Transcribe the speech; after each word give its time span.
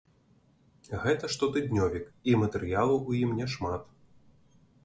Гэта 1.03 1.29
штотыднёвік, 1.35 2.05
і 2.33 2.37
матэрыялаў 2.45 2.97
ў 3.09 3.29
ім 3.29 3.37
няшмат. 3.41 3.81